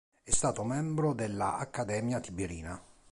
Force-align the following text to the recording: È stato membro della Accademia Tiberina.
È 0.23 0.31
stato 0.31 0.63
membro 0.63 1.13
della 1.13 1.57
Accademia 1.57 2.19
Tiberina. 2.19 2.83